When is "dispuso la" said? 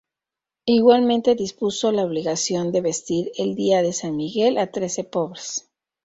1.35-2.01